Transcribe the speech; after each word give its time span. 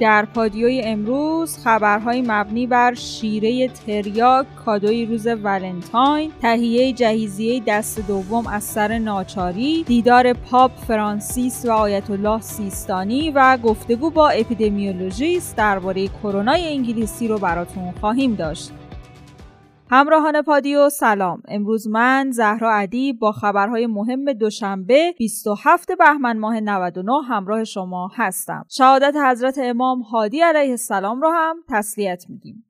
در 0.00 0.24
پادیوی 0.24 0.82
امروز 0.84 1.58
خبرهای 1.64 2.22
مبنی 2.26 2.66
بر 2.66 2.94
شیره 2.94 3.68
تریاک 3.68 4.46
کادوی 4.64 5.06
روز 5.06 5.26
ولنتاین 5.26 6.32
تهیه 6.42 6.92
جهیزیه 6.92 7.62
دست 7.66 8.06
دوم 8.08 8.46
از 8.46 8.64
سر 8.64 8.98
ناچاری 8.98 9.84
دیدار 9.84 10.32
پاپ 10.32 10.70
فرانسیس 10.88 11.64
و 11.66 11.70
آیت 11.70 12.10
الله 12.10 12.40
سیستانی 12.40 13.30
و 13.30 13.56
گفتگو 13.56 14.10
با 14.10 14.28
اپیدمیولوژیست 14.28 15.56
درباره 15.56 16.08
کرونای 16.08 16.52
انگلیسی 16.52 17.28
رو 17.28 17.38
براتون 17.38 17.92
خواهیم 18.00 18.34
داشت. 18.34 18.70
همراهان 19.92 20.42
پادیو 20.42 20.88
سلام. 20.90 21.42
امروز 21.48 21.88
من 21.88 22.30
زهرا 22.30 22.72
عدی 22.72 23.12
با 23.12 23.32
خبرهای 23.32 23.86
مهم 23.86 24.32
دوشنبه 24.32 25.14
27 25.18 25.92
بهمن 25.98 26.38
ماه 26.38 26.60
99 26.60 27.12
همراه 27.28 27.64
شما 27.64 28.10
هستم. 28.14 28.64
شهادت 28.68 29.14
حضرت 29.16 29.58
امام 29.62 30.00
هادی 30.00 30.40
علیه 30.40 30.70
السلام 30.70 31.20
رو 31.20 31.30
هم 31.30 31.56
تسلیت 31.68 32.24
میگیم 32.28 32.69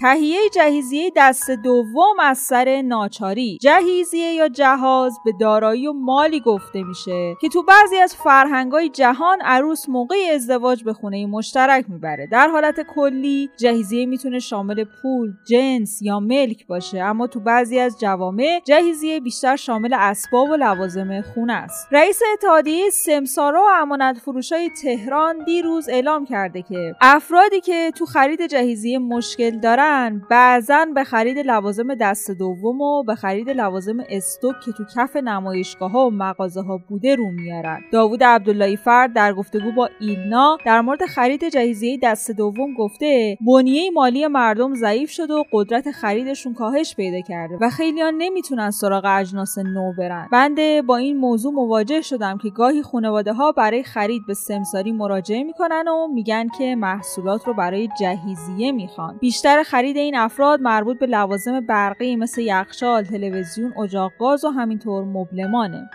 تهیه 0.00 0.38
جهیزیه 0.54 1.12
دست 1.16 1.50
دوم 1.50 2.20
از 2.20 2.38
سر 2.38 2.82
ناچاری. 2.82 3.58
جهیزیه 3.60 4.32
یا 4.32 4.48
جهاز 4.48 5.18
به 5.24 5.32
دارایی 5.40 5.86
و 5.86 5.92
مالی 5.92 6.40
گفته 6.40 6.82
میشه 6.82 7.34
که 7.40 7.48
تو 7.48 7.62
بعضی 7.62 7.96
از 7.96 8.16
فرهنگای 8.16 8.88
جهان 8.88 9.38
عروس 9.40 9.88
موقع 9.88 10.16
ازدواج 10.34 10.84
به 10.84 10.92
خونه 10.92 11.26
مشترک 11.26 11.84
می‌بره. 11.88 12.26
در 12.26 12.48
حالت 12.48 12.80
کلی 12.94 13.50
جهیزیه 13.56 14.06
می‌تونه 14.06 14.38
شامل 14.38 14.84
پول 15.02 15.32
جنس 15.50 16.02
یا 16.02 16.20
ملک 16.20 16.66
باشه 16.66 16.98
اما 16.98 17.26
تو 17.26 17.40
بعضی 17.40 17.78
از 17.78 18.00
جوامع 18.00 18.60
جهیزیه 18.64 19.20
بیشتر 19.20 19.56
شامل 19.56 19.94
اسباب 19.94 20.50
و 20.50 20.56
لوازم 20.56 21.20
خونه 21.20 21.52
است. 21.52 21.88
رئیس 21.90 22.20
اتحادیه 22.32 22.90
سمسارا 22.90 23.60
و 23.60 23.82
امانت 23.82 24.18
فروشای 24.18 24.70
تهران 24.82 25.44
دیروز 25.44 25.88
اعلام 25.88 26.26
کرده 26.26 26.62
که 26.62 26.94
افرادی 27.00 27.60
که 27.60 27.92
تو 27.96 28.06
خرید 28.06 28.46
جهیزیه 28.46 28.98
مشکل 28.98 29.58
دارن 29.58 29.87
بعضا 30.30 30.86
به 30.94 31.04
خرید 31.04 31.38
لوازم 31.38 31.94
دست 31.94 32.30
دوم 32.30 32.80
و 32.80 33.02
به 33.02 33.14
خرید 33.14 33.50
لوازم 33.50 33.96
استوک 34.08 34.54
که 34.64 34.72
تو 34.72 34.84
کف 34.96 35.16
نمایشگاه 35.16 35.90
ها 35.90 36.06
و 36.06 36.10
مغازه 36.10 36.60
ها 36.62 36.80
بوده 36.88 37.16
رو 37.16 37.30
میارن. 37.30 37.80
داوود 37.92 38.22
عبداللهی 38.22 38.76
فرد 38.76 39.12
در 39.12 39.32
گفتگو 39.32 39.72
با 39.72 39.88
ایلنا 40.00 40.58
در 40.66 40.80
مورد 40.80 41.06
خرید 41.06 41.48
جهیزیه 41.48 41.98
دست 42.02 42.30
دوم 42.30 42.74
گفته 42.74 43.38
بنیه 43.46 43.90
مالی 43.90 44.26
مردم 44.26 44.74
ضعیف 44.74 45.10
شده 45.10 45.34
و 45.34 45.44
قدرت 45.52 45.90
خریدشون 45.90 46.54
کاهش 46.54 46.96
پیدا 46.96 47.20
کرده 47.20 47.58
و 47.60 47.70
خیلیان 47.70 48.14
نمی‌تونن 48.18 48.70
سراغ 48.70 49.04
اجناس 49.04 49.58
نو 49.58 49.92
برن. 49.98 50.28
بنده 50.32 50.82
با 50.82 50.96
این 50.96 51.16
موضوع 51.16 51.52
مواجه 51.52 52.00
شدم 52.00 52.38
که 52.38 52.50
گاهی 52.50 52.82
خانواده 52.82 53.32
ها 53.32 53.52
برای 53.52 53.82
خرید 53.82 54.22
به 54.26 54.34
سمساری 54.34 54.92
مراجعه 54.92 55.42
می‌کنن 55.42 55.88
و 55.88 56.08
میگن 56.14 56.48
که 56.58 56.76
محصولات 56.76 57.46
رو 57.46 57.54
برای 57.54 57.88
جهیزیه 58.00 58.72
می‌خوان. 58.72 59.18
بیشتر 59.20 59.62
خرید 59.62 59.77
این 59.84 60.16
افراد 60.16 60.60
مربوط 60.60 60.98
به 60.98 61.06
لوازم 61.06 61.60
برقی 61.60 62.16
مثل 62.16 62.40
یخچال، 62.40 63.04
تلویزیون، 63.04 63.72
اجاق 63.78 64.12
گاز 64.18 64.44
و 64.44 64.48
همینطور 64.48 65.04
مبلمانه. 65.04 65.90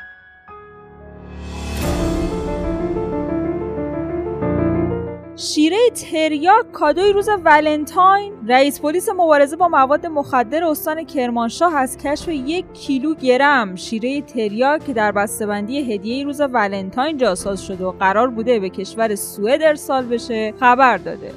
شیره 5.35 5.77
تریاک 6.11 6.71
کادوی 6.71 7.13
روز 7.13 7.29
ولنتاین 7.43 8.33
رئیس 8.47 8.81
پلیس 8.81 9.09
مبارزه 9.09 9.55
با 9.55 9.67
مواد 9.67 10.05
مخدر 10.05 10.63
استان 10.63 11.03
کرمانشاه 11.03 11.75
از 11.75 11.97
کشف 11.97 12.27
یک 12.27 12.65
کیلو 12.73 13.15
گرم 13.15 13.75
شیره 13.75 14.21
تریاک 14.21 14.85
که 14.85 14.93
در 14.93 15.11
بسته‌بندی 15.11 15.93
هدیه 15.93 16.23
روز 16.23 16.41
ولنتاین 16.41 17.17
جاساز 17.17 17.65
شده 17.65 17.85
و 17.85 17.91
قرار 17.91 18.29
بوده 18.29 18.59
به 18.59 18.69
کشور 18.69 19.15
سوئد 19.15 19.61
ارسال 19.61 20.05
بشه 20.05 20.53
خبر 20.59 20.97
داده 20.97 21.31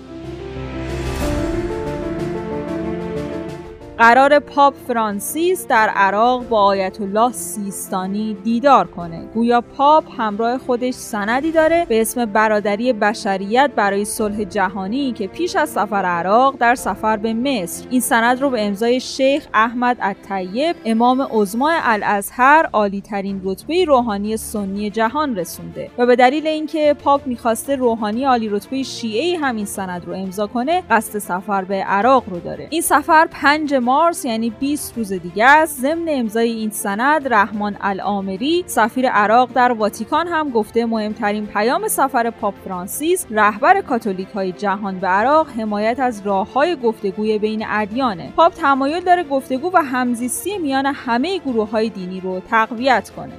قرار 3.99 4.39
پاپ 4.39 4.75
فرانسیس 4.89 5.67
در 5.67 5.89
عراق 5.89 6.49
با 6.49 6.63
آیت 6.63 7.01
الله 7.01 7.33
سیستانی 7.33 8.37
دیدار 8.45 8.87
کنه. 8.87 9.25
گویا 9.35 9.61
پاپ 9.61 10.05
همراه 10.21 10.59
خودش 10.59 10.95
سندی 10.95 11.53
داره 11.53 11.87
به 11.89 12.01
اسم 12.01 12.25
برادری 12.25 12.93
بشریت 12.93 13.71
برای 13.77 14.05
صلح 14.05 14.45
جهانی 14.45 15.13
که 15.13 15.27
پیش 15.27 15.57
از 15.57 15.69
سفر 15.69 16.05
عراق 16.05 16.57
در 16.59 16.75
سفر 16.75 17.17
به 17.17 17.35
مصر. 17.35 17.87
این 17.91 18.01
سند 18.01 18.43
رو 18.43 18.51
به 18.51 18.67
امضای 18.67 19.01
شیخ 19.01 19.47
احمد 19.55 19.97
الطیب 20.01 20.77
امام 20.85 21.29
عظما 21.31 21.73
الازهر 21.83 22.69
عالی 22.73 23.01
ترین 23.01 23.41
رتبه 23.45 23.85
روحانی 23.85 24.37
سنی 24.37 24.91
جهان 24.91 25.37
رسونده 25.37 25.91
و 25.99 26.07
به 26.07 26.17
دلیل 26.17 26.47
اینکه 26.47 26.97
پاپ 27.05 27.27
می‌خواسته 27.27 27.77
روحانی 27.77 28.25
عالی 28.25 28.49
رتبه 28.49 28.83
شیعه 28.83 29.39
همین 29.39 29.67
سند 29.67 30.05
رو 30.05 30.13
امضا 30.13 30.47
کنه 30.47 30.83
قصد 30.91 31.19
سفر 31.19 31.65
به 31.65 31.75
عراق 31.75 32.25
رو 32.27 32.41
داره. 32.41 32.67
این 32.71 32.83
سفر 32.83 33.29
5 33.31 33.75
مارس 33.87 34.25
یعنی 34.25 34.51
20 34.51 34.97
روز 34.97 35.13
دیگه 35.13 35.45
است. 35.45 35.81
ضمن 35.81 36.07
امضای 36.09 36.51
این 36.51 36.71
سند 36.71 37.33
رحمان 37.35 37.77
العامری 37.81 38.65
سفیر 38.67 39.09
عراق 39.09 39.51
در 39.55 39.73
واتیکان 39.73 40.27
هم 40.29 40.51
گفته 40.51 40.87
مهمترین 40.87 41.47
پیام 41.47 41.89
سفر 41.89 42.31
پاپ 42.31 42.55
فرانسیس 42.65 43.27
رهبر 43.31 43.81
کاتولیک 43.81 44.29
های 44.29 44.53
جهان 44.53 44.99
به 44.99 45.07
عراق 45.07 45.49
حمایت 45.49 46.01
از 46.01 46.23
راه 46.27 46.53
های 46.53 46.77
گفتگوی 46.77 47.39
بین 47.39 47.65
ادیانه. 47.69 48.33
پاپ 48.37 48.55
تمایل 48.55 49.05
داره 49.05 49.25
گفتگو 49.25 49.71
و 49.75 49.83
همزیستی 49.83 50.59
میان 50.59 50.87
همه 50.87 51.39
گروه 51.39 51.71
های 51.71 51.89
دینی 51.89 52.21
رو 52.21 52.41
تقویت 52.41 53.11
کنه. 53.11 53.35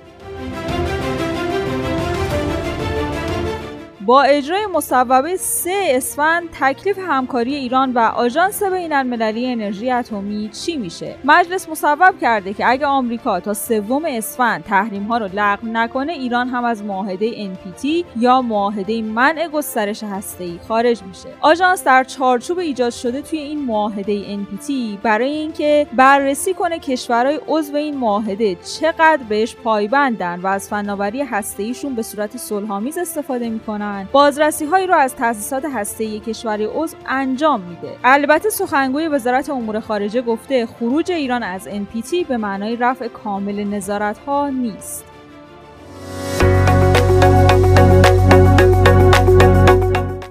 با 4.08 4.22
اجرای 4.22 4.66
مصوبه 4.66 5.38
3 5.38 5.72
اسفند 5.90 6.50
تکلیف 6.60 7.00
همکاری 7.00 7.56
ایران 7.56 7.94
و 7.94 8.00
آژانس 8.00 8.64
بین 8.64 8.94
المللی 8.94 9.52
انرژی 9.52 9.92
اتمی 9.92 10.50
چی 10.50 10.78
میشه؟ 10.78 11.16
مجلس 11.26 11.70
مصوب 11.70 12.20
کرده 12.22 12.54
که 12.54 12.70
اگه 12.70 12.86
آمریکا 12.86 13.40
تا 13.40 13.54
سوم 13.54 14.06
اسفند 14.06 14.64
تحریم 14.64 15.04
ها 15.04 15.18
رو 15.18 15.30
لغو 15.34 15.68
نکنه 15.68 16.14
ایران 16.14 16.48
هم 16.48 16.66
از 16.66 16.84
معاهده 16.84 17.32
NPT 17.32 18.06
یا 18.16 18.42
معاهده 18.42 19.02
منع 19.02 19.48
گسترش 19.48 20.04
هسته‌ای 20.04 20.60
خارج 20.68 21.04
میشه. 21.04 21.30
آژانس 21.42 21.84
در 21.84 22.04
چارچوب 22.04 22.60
ایجاد 22.60 22.94
شده 22.94 23.22
توی 23.22 23.40
این 23.40 23.66
معاهده 23.66 24.38
NPT 24.38 24.72
برای 25.04 25.32
اینکه 25.32 25.88
بررسی 25.94 26.54
کنه 26.54 26.80
کشورهای 26.80 27.40
عضو 27.48 27.76
این 27.76 27.98
معاهده 27.98 28.56
چقدر 28.56 29.24
بهش 29.30 29.56
پایبندن 29.56 30.40
و 30.40 30.48
از 30.48 30.70
فناوری 30.70 31.22
هسته‌ایشون 31.22 31.96
به 31.96 32.02
صورت 32.02 32.38
صلحآمیز 32.38 32.98
استفاده 32.98 33.50
می‌کنن. 33.50 33.97
بازرسی 34.12 34.66
هایی 34.66 34.88
رو 34.88 34.96
از 34.96 35.16
تاسیسات 35.16 35.66
هسته 35.74 36.20
کشور 36.20 36.62
عضو 36.62 36.98
انجام 37.08 37.62
میده. 37.62 37.98
البته 38.04 38.50
سخنگوی 38.50 39.08
وزارت 39.08 39.50
امور 39.50 39.80
خارجه 39.80 40.22
گفته 40.22 40.66
خروج 40.66 41.12
ایران 41.12 41.44
از 41.44 41.68
NPT 41.68 42.26
به 42.28 42.38
معنای 42.38 42.76
رفع 42.76 43.08
کامل 43.08 43.64
نظارت 43.64 44.18
ها 44.18 44.50
نیست. 44.50 45.17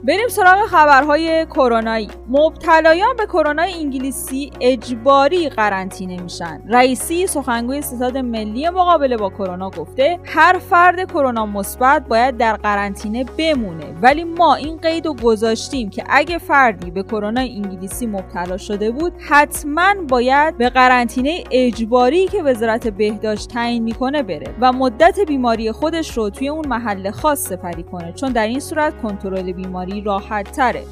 بریم 0.07 0.29
سراغ 0.29 0.67
خبرهای 0.67 1.47
کرونایی. 1.47 2.09
مبتلایان 2.29 3.17
به 3.17 3.27
کرونا 3.27 3.63
انگلیسی 3.63 4.51
اجباری 4.61 5.49
قرنطینه 5.49 6.23
میشن. 6.23 6.63
رئیسی 6.69 7.27
سخنگوی 7.27 7.83
ستاد 7.83 8.19
ملی 8.19 8.69
مقابله 8.69 9.17
با 9.17 9.31
کرونا 9.31 9.71
گفته 9.71 10.19
هر 10.25 10.59
فرد 10.71 11.11
کرونا 11.13 11.47
مثبت 11.47 12.09
باید 12.09 12.37
در 12.37 12.57
قرنطینه 12.57 13.25
بمونه. 13.25 13.95
ولی 14.03 14.25
ما 14.25 14.55
این 14.55 14.77
قید 14.77 15.07
رو 15.07 15.15
گذاشتیم 15.15 15.91
که 15.91 16.05
اگه 16.09 16.39
فردی 16.39 16.91
به 16.91 17.03
کرونا 17.03 17.41
انگلیسی 17.41 18.07
مبتلا 18.07 18.57
شده 18.57 18.91
بود 18.91 19.13
حتما 19.29 19.95
باید 20.09 20.59
به 20.59 20.69
قرنطینه 20.69 21.45
اجباری 21.51 22.27
که 22.27 22.43
وزارت 22.43 22.89
بهداشت 22.89 23.49
تعیین 23.49 23.83
می‌کنه 23.83 24.23
بره 24.23 24.55
و 24.61 24.73
مدت 24.73 25.21
بیماری 25.21 25.73
خودش 25.73 26.17
رو 26.17 26.31
توی 26.31 26.49
اون 26.49 26.69
محل 26.69 27.11
خاص 27.11 27.49
سپری 27.49 27.83
کنه. 27.83 28.13
چون 28.13 28.33
در 28.33 28.47
این 28.47 28.61
صورت 28.61 29.03
کنترل 29.03 29.53
بیماری 29.53 29.96
راحت 30.03 30.53
تره 30.57 30.85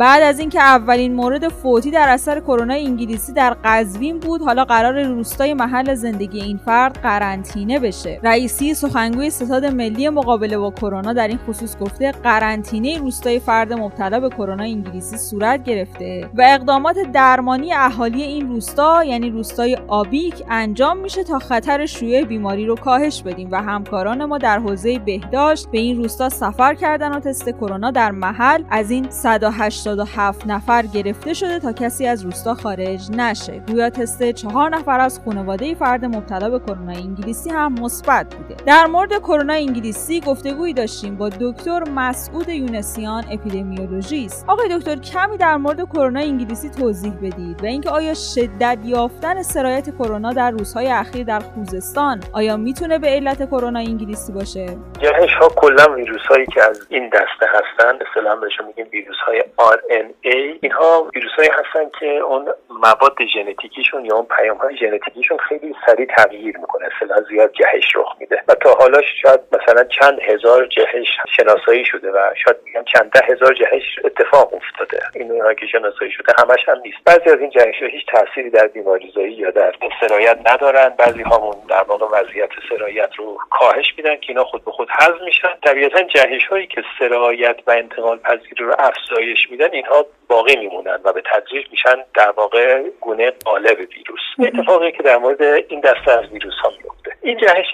بعد 0.00 0.22
از 0.22 0.38
اینکه 0.38 0.60
اولین 0.60 1.14
مورد 1.14 1.48
فوتی 1.48 1.90
در 1.90 2.08
اثر 2.08 2.40
کرونا 2.40 2.74
انگلیسی 2.74 3.32
در 3.32 3.56
قزوین 3.64 4.18
بود 4.18 4.42
حالا 4.42 4.64
قرار 4.64 5.02
روستای 5.02 5.54
محل 5.54 5.94
زندگی 5.94 6.40
این 6.40 6.56
فرد 6.56 6.98
قرنطینه 7.02 7.78
بشه. 7.78 8.20
رئیسی 8.22 8.74
سخنگوی 8.74 9.30
ستاد 9.30 9.64
ملی 9.64 10.08
مقابله 10.08 10.58
با 10.58 10.70
کرونا 10.70 11.12
در 11.12 11.28
این 11.28 11.38
خصوص 11.48 11.76
گفته 11.78 12.12
قرنطینه 12.12 12.98
روستای 12.98 13.38
فرد 13.38 13.72
مبتلا 13.72 14.20
به 14.20 14.28
کرونا 14.28 14.64
انگلیسی 14.64 15.16
صورت 15.16 15.64
گرفته 15.64 16.30
و 16.34 16.42
اقدامات 16.48 16.96
درمانی 17.12 17.72
اهالی 17.72 18.22
این 18.22 18.48
روستا 18.48 19.04
یعنی 19.04 19.30
روستای 19.30 19.78
آبیک 19.88 20.34
انجام 20.50 20.96
میشه 20.96 21.24
تا 21.24 21.38
خطر 21.38 21.86
شیوع 21.86 22.24
بیماری 22.24 22.66
رو 22.66 22.74
کاهش 22.74 23.22
بدیم 23.22 23.48
و 23.50 23.62
همکاران 23.62 24.24
ما 24.24 24.38
در 24.38 24.58
حوزه 24.58 24.98
بهداشت 24.98 25.70
به 25.70 25.78
این 25.78 25.96
روستا 25.96 26.28
سفر 26.28 26.74
کردن 26.74 27.12
و 27.12 27.20
تست 27.20 27.50
کرونا 27.50 27.90
در 27.90 28.10
محل 28.10 28.62
از 28.70 28.90
این 28.90 29.10
180 29.10 29.89
87 29.98 30.46
نفر 30.46 30.82
گرفته 30.82 31.34
شده 31.34 31.58
تا 31.58 31.72
کسی 31.72 32.06
از 32.06 32.24
روستا 32.24 32.54
خارج 32.54 33.10
نشه. 33.10 33.62
گویا 33.68 33.90
تست 33.90 34.30
چهار 34.30 34.76
نفر 34.76 35.00
از 35.00 35.20
خانواده 35.24 35.74
فرد 35.74 36.04
مبتلا 36.04 36.50
به 36.50 36.58
کرونا 36.58 36.92
انگلیسی 36.92 37.50
هم 37.50 37.72
مثبت 37.72 38.34
بوده. 38.34 38.54
در 38.66 38.86
مورد 38.86 39.18
کرونا 39.18 39.54
انگلیسی 39.54 40.20
گفتگویی 40.20 40.74
داشتیم 40.74 41.16
با 41.16 41.28
دکتر 41.28 41.84
مسعود 41.90 42.48
یونسیان 42.48 43.24
اپیدمیولوژیست. 43.30 44.44
آقای 44.48 44.78
دکتر 44.78 44.96
کمی 44.96 45.36
در 45.36 45.56
مورد 45.56 45.80
کرونا 45.84 46.20
انگلیسی 46.20 46.70
توضیح 46.70 47.12
بدید 47.22 47.62
و 47.62 47.66
اینکه 47.66 47.90
آیا 47.90 48.14
شدت 48.14 48.78
یافتن 48.84 49.42
سرایت 49.42 49.90
کرونا 49.90 50.32
در 50.32 50.50
روزهای 50.50 50.86
اخیر 50.90 51.24
در 51.24 51.40
خوزستان 51.40 52.20
آیا 52.32 52.56
می‌تونه 52.56 52.98
به 52.98 53.06
علت 53.06 53.46
کرونا 53.46 53.78
انگلیسی 53.78 54.32
باشه؟ 54.32 54.66
جهش 55.00 55.34
ها 55.34 55.48
کلا 55.48 55.94
ویروس 55.94 56.22
هایی 56.30 56.46
که 56.46 56.62
از 56.62 56.86
این 56.88 57.08
دسته 57.08 57.46
هستن 57.48 57.98
اصطلاحا 58.08 58.36
بهشون 58.36 58.66
میگیم 58.66 58.86
ویروس 58.92 59.16
های 59.26 59.44
RNA 59.90 60.58
اینها 60.62 61.10
ویروس 61.14 61.32
هایی 61.38 61.50
هستن 61.50 61.90
که 62.00 62.06
اون 62.06 62.48
مواد 62.70 63.16
ژنتیکیشون 63.34 64.04
یا 64.04 64.14
اون 64.14 64.26
پیام 64.36 64.56
های 64.56 64.76
ژنتیکیشون 64.76 65.38
خیلی 65.38 65.74
سریع 65.86 66.06
تغییر 66.06 66.58
می‌کنه 66.58 66.88
اصطلاحا 66.94 67.20
زیاد 67.20 67.52
جهش 67.52 67.96
رخ 67.96 68.16
میده. 68.20 68.42
و 68.48 68.54
تا 68.54 68.74
حالا 68.74 69.00
شاید 69.22 69.40
مثلا 69.52 69.84
چند 69.84 70.20
هزار 70.22 70.66
جهش 70.66 71.06
شناسایی 71.36 71.84
شده 71.84 72.10
و 72.10 72.34
شاید 72.44 72.56
میگن 72.64 72.84
چند 72.84 73.10
ده 73.10 73.20
هزار 73.32 73.54
جهش 73.54 73.98
اتفاق 74.04 74.54
افتاده. 74.54 75.00
این 75.14 75.54
که 75.60 75.66
شناسایی 75.66 76.10
شده 76.10 76.32
همش 76.38 76.68
هم 76.68 76.78
نیست. 76.84 76.98
بعضی 77.04 77.30
از 77.30 77.40
این 77.40 77.50
جهش 77.50 77.82
ها 77.82 77.88
هیچ 77.88 78.06
تاثیری 78.06 78.50
در 78.50 78.66
بیماریزایی 78.66 79.32
یا 79.32 79.50
در 79.50 79.74
سرایت 80.00 80.38
ندارن. 80.46 80.88
بعضی 80.88 81.22
هامون 81.22 81.56
در 81.68 81.82
واقع 81.82 82.20
وضعیت 82.20 82.50
سرایت 82.68 83.10
رو 83.16 83.38
کاهش 83.50 83.94
میدن 83.96 84.16
که 84.16 84.26
اینا 84.28 84.44
خود 84.44 84.64
به 84.64 84.70
خود 84.70 84.88
حذف 84.90 85.20
میشن. 85.24 85.54
طبیعتا 85.64 86.02
جهش 86.02 86.46
هایی 86.46 86.66
که 86.66 86.82
سرایت 86.98 87.56
و 87.66 87.70
انتقال 87.70 88.18
پذیری 88.18 88.64
رو 88.64 88.74
افزایش 88.78 89.50
اینها 89.72 90.06
باقی 90.28 90.56
میمونن 90.56 90.98
و 91.04 91.12
به 91.12 91.22
تدریج 91.32 91.66
میشن 91.70 91.96
در 92.14 92.30
واقع 92.30 92.82
گونه 93.00 93.30
قالب 93.30 93.78
ویروس. 93.78 94.20
اتفاقی 94.38 94.92
که 94.92 95.02
در 95.02 95.18
مورد 95.18 95.42
این 95.42 95.80
دسته 95.80 96.10
از 96.10 96.32
ویروس 96.32 96.54
ها 96.54 96.70
میفته 96.70 97.09
این 97.22 97.36
جهش 97.36 97.70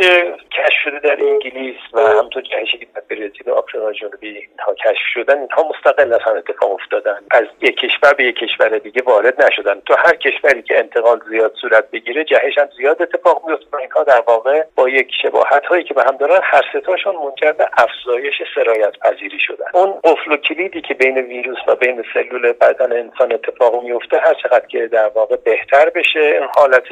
کشف 0.50 0.78
شده 0.84 0.98
در 0.98 1.18
انگلیس 1.24 1.76
و 1.92 2.00
همونطور 2.00 2.42
جهشی 2.42 2.78
که 2.78 2.86
در 2.94 3.02
برزیل 3.10 3.42
و 3.46 3.52
آفریقا 3.52 3.92
جنوبی 3.92 4.28
اینها 4.28 4.74
کشف 4.74 5.06
شدن 5.14 5.38
اینها 5.38 5.68
مستقل 5.68 6.12
از 6.12 6.20
هم 6.20 6.36
اتفاق 6.36 6.72
افتادن. 6.72 7.18
از 7.30 7.44
یک 7.60 7.76
کشور 7.76 8.14
به 8.14 8.24
یک 8.24 8.36
کشور 8.36 8.78
دیگه 8.78 9.02
وارد 9.02 9.42
نشدن. 9.42 9.80
تو 9.86 9.94
هر 9.94 10.16
کشوری 10.16 10.62
که 10.62 10.78
انتقال 10.78 11.20
زیاد 11.30 11.54
صورت 11.60 11.90
بگیره 11.90 12.24
جهش 12.24 12.58
هم 12.58 12.68
زیاد 12.76 13.02
اتفاق 13.02 13.42
میفته 13.46 13.66
و 13.72 13.76
اینها 13.76 14.04
در 14.04 14.22
واقع 14.26 14.64
با 14.74 14.88
یک 14.88 15.10
شباهت 15.22 15.66
هایی 15.66 15.84
که 15.84 15.94
به 15.94 16.02
هم 16.02 16.16
دارن 16.16 16.40
هر 16.42 16.62
ستاشون 16.74 17.14
منجر 17.16 17.52
به 17.52 17.68
افزایش 17.78 18.34
سرایت 18.54 18.98
پذیری 18.98 19.38
شدن. 19.40 19.66
اون 19.74 19.94
قفل 20.04 20.32
و 20.32 20.36
کلیدی 20.36 20.80
که 20.80 20.94
بین 20.94 21.18
ویروس 21.18 21.58
و 21.66 21.74
بین 21.76 22.04
سلول 22.14 22.52
بدن 22.52 22.92
انسان 22.92 23.32
اتفاق 23.32 23.82
میفته 23.82 24.18
هر 24.18 24.34
چقدر 24.34 24.66
که 24.66 24.86
در 24.86 25.08
واقع 25.08 25.36
بهتر 25.36 25.90
بشه 25.90 26.20
این 26.20 26.48
حالت 26.56 26.84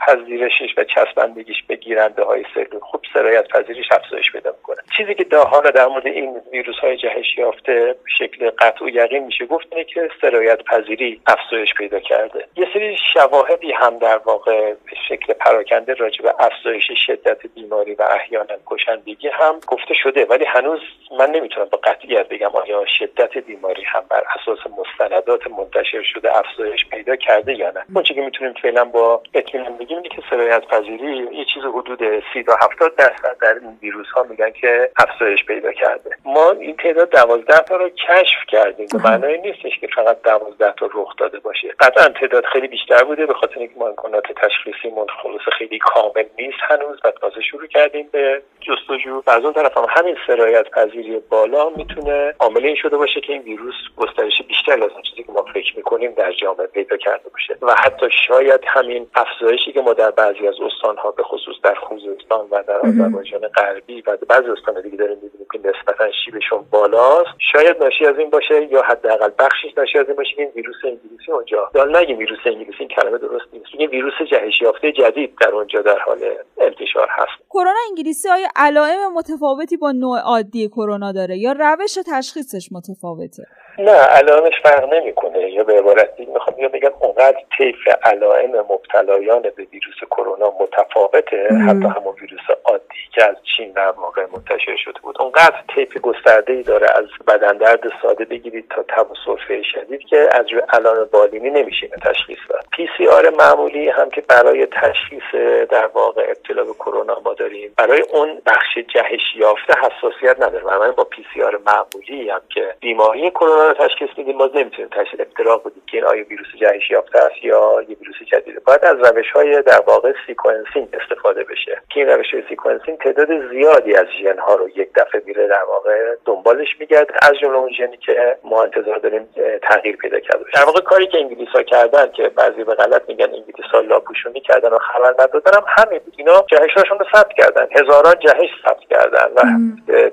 پذیرشش 0.00 0.74
و 0.76 0.84
چسبندگیش 0.84 1.62
به 1.68 1.76
گیرنده 2.02 2.22
های 2.22 2.44
سلول. 2.54 2.80
خوب 2.80 3.00
سرایت 3.14 3.48
پذیریش 3.48 3.86
افزایش 3.92 4.32
پیدا 4.32 4.50
می‌کنه. 4.50 4.76
چیزی 4.96 5.14
که 5.14 5.24
در 5.24 5.38
حال 5.38 5.70
در 5.70 5.86
مورد 5.86 6.06
این 6.06 6.40
ویروس 6.52 6.76
های 6.76 6.96
جهش 6.96 7.38
یافته 7.38 7.94
شکل 8.18 8.50
قطع 8.50 8.84
و 8.84 8.88
یقین 8.88 9.24
میشه 9.24 9.46
گفت 9.46 9.66
اینه 9.70 9.84
که 9.84 10.08
سرایت 10.20 10.62
پذیری 10.62 11.20
افزایش 11.26 11.74
پیدا 11.74 12.00
کرده. 12.00 12.46
یه 12.56 12.66
سری 12.74 12.96
شواهدی 13.12 13.72
هم 13.72 13.98
در 13.98 14.16
واقع 14.16 14.72
به 14.72 14.96
شکل 15.08 15.32
پراکنده 15.32 15.94
راجع 15.94 16.22
به 16.22 16.34
افزایش 16.38 16.84
شدت 17.06 17.46
بیماری 17.54 17.94
و 17.94 18.02
احیانا 18.02 18.54
کشندگی 18.66 19.28
هم 19.28 19.60
گفته 19.66 19.94
شده. 19.94 20.24
ولی 20.24 20.44
هنوز 20.44 20.80
من 21.18 21.30
نمی‌تونم 21.30 21.68
با 21.72 21.78
قطعیت 21.78 22.28
بگم 22.28 22.50
آیا 22.54 22.84
شدت 22.98 23.38
بیماری 23.38 23.82
هم 23.82 24.04
بر 24.10 24.22
اساس 24.40 24.58
مستندات 24.78 25.46
منتشر 25.46 26.02
شده 26.02 26.36
افزایش 26.38 26.86
پیدا 26.86 27.16
کرده 27.16 27.54
یا 27.54 27.70
نه. 27.70 27.84
اون 27.94 28.04
که 28.04 28.14
می‌تونیم 28.14 28.54
فعلا 28.62 28.84
با 28.84 29.22
اطمینان 29.34 29.76
بگیم 29.76 30.02
که 30.02 30.22
سرایت 30.30 30.66
پذیری 30.66 31.28
یه 31.32 31.44
چیز 31.54 31.62
حدود 31.62 31.91
30 32.32 32.42
تا 32.42 32.52
70 32.62 32.96
درصد 32.96 33.36
در 33.40 33.54
این 33.54 33.78
ویروس 33.82 34.06
ها 34.16 34.22
میگن 34.22 34.50
که 34.50 34.90
افزایش 34.96 35.44
پیدا 35.44 35.72
کرده. 35.72 36.10
ما 36.24 36.50
این 36.50 36.76
تعداد 36.76 37.10
12 37.10 37.58
تا 37.58 37.76
رو 37.76 37.88
کشف 37.88 38.46
کردیم. 38.48 38.86
به 38.92 38.98
معنای 38.98 39.38
نیستش 39.38 39.78
که 39.80 39.88
فقط 39.94 40.22
12 40.22 40.72
تا 40.72 40.90
رخ 40.94 41.16
داده 41.16 41.38
باشه. 41.38 41.68
قطعا 41.80 42.08
تعداد 42.08 42.44
خیلی 42.44 42.68
بیشتر 42.68 43.04
بوده 43.04 43.26
به 43.26 43.34
خاطر 43.34 43.58
اینکه 43.58 43.74
ما 43.76 43.88
امکانات 43.88 44.24
تشخیصیمون 44.36 45.06
خلاص 45.22 45.40
خیلی 45.58 45.78
کامل 45.78 46.24
نیست 46.38 46.58
هنوز 46.68 46.98
و 47.04 47.10
تازه 47.10 47.40
شروع 47.40 47.66
کردیم 47.66 48.08
به 48.12 48.42
جستجو. 48.60 49.22
و 49.26 49.30
از 49.30 49.44
اون 49.44 49.52
طرف 49.52 49.78
هم 49.78 49.86
همین 49.88 50.16
سرایت 50.26 50.70
پذیری 50.70 51.18
بالا 51.30 51.70
می‌تونه 51.70 52.34
عامل 52.38 52.64
این 52.66 52.76
شده 52.76 52.96
باشه 52.96 53.20
که 53.20 53.32
این 53.32 53.42
ویروس 53.42 53.74
گسترش 53.96 54.42
بیشتر 54.48 54.72
از 54.72 54.90
اون 54.90 55.02
چیزی 55.02 55.22
که 55.22 55.32
ما 55.32 55.42
فکر 55.54 55.76
می‌کنیم 55.76 56.12
در 56.14 56.32
جامعه 56.32 56.66
پیدا 56.66 56.96
کرده 56.96 57.28
باشه. 57.28 57.56
و 57.62 57.74
حتی 57.84 58.06
شاید 58.28 58.60
همین 58.66 59.06
افزایشی 59.14 59.72
که 59.72 59.80
ما 59.80 59.92
در 59.92 60.10
بعضی 60.10 60.48
از 60.48 60.54
استانها 60.60 61.10
به 61.10 61.22
خصوص 61.22 61.56
در 61.62 61.74
خوزستان 61.88 62.46
و 62.50 62.62
در 62.68 62.78
آذربایجان 62.78 63.40
غربی 63.48 64.02
و 64.06 64.16
بعضی 64.28 64.48
استان 64.50 64.82
دیگه 64.82 64.96
داریم 64.96 65.18
می‌بینیم 65.22 65.46
که 65.52 65.58
نسبتا 65.58 66.04
شیبشون 66.24 66.64
بالاست. 66.70 67.30
شاید 67.52 67.82
ناشی 67.82 68.06
از 68.06 68.18
این 68.18 68.30
باشه 68.30 68.66
یا 68.70 68.82
حداقل 68.82 69.30
بخشش 69.38 69.72
ناشی 69.76 69.98
از 69.98 70.06
این 70.06 70.16
باشه 70.16 70.34
که 70.36 70.42
این 70.42 70.50
ویروس 70.56 70.76
انگلیسی 70.84 71.32
اونجا. 71.32 71.70
یا 71.74 71.84
نگیم 71.84 72.18
ویروس 72.18 72.38
انگلیسی 72.46 72.76
این 72.78 72.88
کلمه 72.88 73.18
درست 73.18 73.44
نیست. 73.52 73.66
این 73.78 73.90
ویروس 73.90 74.14
جهش 74.30 74.62
یافته 74.62 74.92
جدید 74.92 75.34
در 75.40 75.48
اونجا 75.48 75.82
در 75.82 75.98
حال 75.98 76.18
انتشار 76.58 77.08
هست. 77.10 77.42
کرونا 77.50 77.80
انگلیسی 77.90 78.28
آیا 78.28 78.48
علائم 78.56 79.12
متفاوتی 79.14 79.76
با 79.76 79.92
نوع 79.92 80.18
عادی 80.20 80.68
کرونا 80.68 81.12
داره 81.12 81.36
یا 81.38 81.52
روش 81.52 81.94
تشخیصش 81.94 82.68
متفاوته؟ 82.72 83.42
نه 83.78 83.90
علائمش 83.90 84.52
فرق 84.62 84.92
نمی‌کنه 84.92 85.50
یا 85.50 85.64
به 85.64 85.78
عبارت 85.78 86.10
می‌خوام 86.46 86.58
یا 86.58 86.68
بگم 86.68 86.92
اونقدر 87.00 87.38
طیف 87.58 87.76
علائم 88.02 88.50
مبتلایان 88.50 89.42
به 89.42 89.66
ویروس 89.72 89.98
کرونا 90.10 90.52
متفاوته. 90.60 91.48
حتی 91.68 91.86
همون 91.86 92.14
ویروس 92.20 92.46
عادی 92.64 93.02
که 93.14 93.24
از 93.28 93.36
چین 93.56 93.72
در 93.72 93.90
واقع 93.90 94.22
منتشر 94.32 94.76
شده 94.76 95.00
بود. 95.02 95.16
اونقدر 95.20 95.56
طیف 95.74 95.98
گسترده 95.98 96.52
ای 96.52 96.62
داره 96.62 96.86
از 96.94 97.04
بدن 97.28 97.56
درد 97.56 97.92
ساده 98.02 98.24
بگیرید 98.24 98.68
تا 98.70 98.84
تب 98.88 99.10
و 99.10 99.14
سرفه 99.26 99.62
شدید 99.62 100.00
که 100.00 100.28
از 100.32 100.52
روی 100.52 100.62
علائم 100.68 101.08
بالینی 101.12 101.50
نمیشه 101.50 101.88
تشخیص 101.88 102.38
داد. 102.48 102.64
پی 102.72 102.88
سی 102.98 103.06
آر 103.06 103.30
معمولی 103.30 103.88
هم 103.88 104.10
که 104.10 104.20
برای 104.20 104.66
تشخیص 104.66 105.34
در 105.70 105.86
واقع 105.86 106.22
ابتلا 106.22 106.64
به 106.64 106.72
کرونا 106.72 107.20
ما 107.24 107.34
داریم 107.34 107.74
برای 107.78 108.02
اون 108.12 108.42
بخش 108.46 108.78
جهش 108.94 109.20
یافته 109.36 109.74
حساسیت 109.78 110.42
نداره. 110.42 110.64
و 110.64 110.92
با 110.92 111.04
PCR 111.04 111.60
معمولی 111.66 112.30
هم 112.30 112.40
که 112.54 112.74
بیماری 112.80 113.30
کرونا 113.30 113.68
رو 113.68 113.74
تشخیص 113.74 114.08
میدیم 114.16 114.38
باز 114.38 114.50
نمی‌تونیم 114.54 114.88
تشخیص 114.90 115.20
افتراق 115.20 115.60
بدیم 115.60 115.82
که 115.86 115.96
این 115.96 116.06
آیا 116.06 116.24
ویروس 116.32 116.48
جهش 116.60 116.90
یافته 116.90 117.18
است 117.18 117.44
یا 117.44 117.84
یه 117.88 117.96
ویروس 118.00 118.16
جدیده. 118.32 118.60
باید 118.66 118.84
از 118.84 118.96
روش 118.96 119.30
های 119.30 119.62
در 119.62 119.80
واقع 119.86 120.12
sequencing 120.26 120.88
استفاده 121.00 121.44
بشه. 121.44 121.82
که 121.90 122.00
این 122.00 122.08
روش 122.08 122.34
های 122.34 122.42
sequencing 122.48 122.98
تعداد 122.98 123.28
زیادی 123.50 123.94
از 123.94 124.06
ژن 124.22 124.38
ها 124.38 124.54
رو 124.54 124.68
یک 124.68 124.88
دفعه 124.96 125.22
میره 125.26 125.48
در 125.48 125.64
واقع 125.64 126.14
دنبالش 126.24 126.68
میگرده 126.80 127.10
از 127.22 127.32
جمله 127.40 127.56
اون 127.56 127.72
ژنی 127.72 127.96
که 127.96 128.36
ما 128.44 128.62
انتظار 128.62 128.98
داریم 128.98 129.28
تغییر 129.62 129.96
پیدا 129.96 130.20
کرده 130.20 130.44
باشه. 130.44 130.52
در 130.54 130.64
واقع 130.64 130.80
کاری 130.80 131.06
که 131.06 131.18
انگلیس 131.18 131.48
ها 131.48 131.62
کردن 131.62 132.12
که 132.12 132.28
بعضی 132.28 132.64
به 132.64 132.74
غلط 132.74 133.02
میگن 133.08 133.24
انگلیس 133.24 133.66
ها 133.72 133.80
لاپوشونی 133.80 134.40
کردن 134.40 134.68
و 134.68 134.78
خبر 134.78 135.14
ندادن 135.18 135.52
هم 135.56 135.64
همین 135.68 135.98
بود. 135.98 136.14
اینا 136.16 136.44
جهشاشون 136.50 136.98
رو 136.98 137.06
ثبت 137.14 137.32
کردن. 137.32 137.66
هزاران 137.80 138.14
جهش 138.20 138.50
ثبت 138.64 138.80
کردن 138.90 139.32
و 139.36 139.40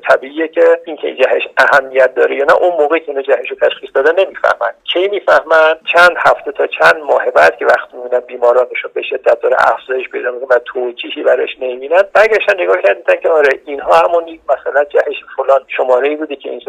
طبیعیه 0.09 0.47
که 0.47 0.81
اینکه 0.85 1.15
جهش 1.15 1.47
اهمیت 1.57 2.15
داره 2.15 2.35
یا 2.35 2.45
نه 2.45 2.53
اون 2.53 2.81
موقع 2.81 2.99
که 2.99 3.13
جهش 3.13 3.51
رو 3.51 3.57
تشخیص 3.61 3.89
دادن 3.95 4.11
نمی‌فهمن. 4.25 4.71
کی 4.93 5.07
می‌فهمن؟ 5.07 5.75
چند 5.93 6.08
هفته 6.17 6.51
تا 6.51 6.67
چند 6.67 6.97
ماه 7.07 7.31
بعد 7.35 7.57
که 7.57 7.65
وقتی 7.65 7.97
می‌بینن 7.97 8.19
بیمارانشون 8.19 8.91
به 8.93 9.01
شدت 9.01 9.41
داره 9.41 9.55
افزایش 9.59 10.09
پیدا 10.09 10.31
می‌کنه 10.31 10.55
و 10.55 10.59
توجیهی 10.73 11.23
براش 11.23 11.49
نمی‌بینن 11.61 12.01
برگشتن 12.13 12.63
نگاه 12.63 12.77
کردن 12.83 13.21
که 13.21 13.29
آره 13.29 13.49
اینها 13.65 13.93
همون 13.93 14.23
مثلا 14.23 14.83
جهش 14.83 15.15
فلان 15.37 15.61
شماره 15.77 16.09
ای 16.09 16.15
بودی 16.15 16.35
که 16.35 16.49
این 16.49 16.61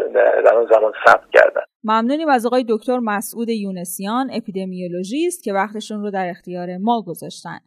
در 0.45 0.55
اون 0.55 0.67
زمان 0.73 0.93
ثبت 1.07 1.29
کردن. 1.33 1.61
ممنونیم 1.83 2.29
از 2.29 2.45
آقای 2.45 2.65
دکتر 2.69 2.99
مسعود 2.99 3.49
یونسیان 3.49 4.29
اپیدمیولوژیست 4.33 5.43
که 5.43 5.53
وقتشون 5.53 6.01
رو 6.01 6.11
در 6.11 6.29
اختیار 6.29 6.67
ما 6.77 7.03
گذاشتن. 7.07 7.59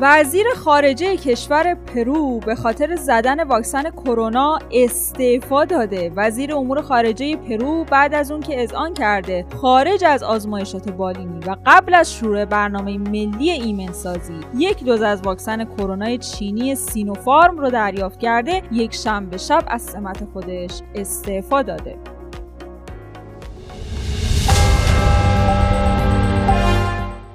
وزیر 0.00 0.46
خارجه 0.56 1.16
کشور 1.16 1.74
پرو 1.74 2.40
به 2.40 2.54
خاطر 2.54 2.96
زدن 2.96 3.44
واکسن 3.44 3.90
کرونا 3.90 4.58
استعفا 4.72 5.64
داده. 5.64 6.12
وزیر 6.16 6.54
امور 6.54 6.82
خارجه 6.82 7.36
پرو 7.36 7.84
بعد 7.84 8.14
از 8.14 8.30
اون 8.30 8.40
که 8.40 8.62
اذعان 8.62 8.94
کرده 8.94 9.46
خارج 9.60 10.04
از 10.04 10.22
آزمایشات 10.22 10.90
بالینی 10.90 11.40
و 11.46 11.56
قبل 11.66 11.94
از 11.94 12.14
شروع 12.14 12.44
برنامه 12.44 12.98
ملی 12.98 13.50
ایمنسازی 13.50 14.40
یک 14.58 14.84
دوز 14.84 15.02
از 15.02 15.22
واکسن 15.22 15.64
کرونای 15.64 16.16
چینی 16.16 16.74
سینوفارم 16.74 17.58
رو 17.58 17.70
دریافت 17.70 18.20
کرده 18.20 18.62
یک 18.72 18.94
شنبه 18.94 19.38
شب 19.38 19.64
از 19.66 19.82
سمت 19.82 20.24
خودش 20.32 20.80
استعفا 20.94 21.62
داده. 21.62 22.13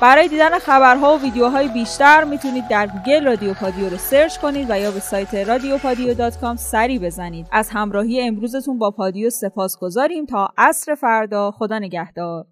برای 0.00 0.28
دیدن 0.28 0.58
خبرها 0.58 1.16
و 1.16 1.20
ویدیوهای 1.20 1.68
بیشتر 1.68 2.24
می‌تونید 2.24 2.68
در 2.68 2.86
گوگل 2.86 3.24
رادیو 3.24 3.54
پادیو 3.54 3.88
رو 3.88 3.96
search 3.96 4.38
کنید 4.38 4.70
و 4.70 4.78
یا 4.78 4.90
به 4.90 5.00
سایت 5.00 5.34
رادیو 5.34 5.78
پادیو 5.78 6.30
سری 6.56 6.98
بزنید. 6.98 7.46
از 7.52 7.70
همراهی 7.70 8.22
امروزتون 8.22 8.78
با 8.78 8.90
پادیو 8.90 9.30
سپاس 9.30 9.78
گذاریم 9.78 10.26
تا 10.26 10.48
عصر 10.58 10.94
فردا. 10.94 11.50
خدا 11.50 11.78
نگهدار. 11.78 12.46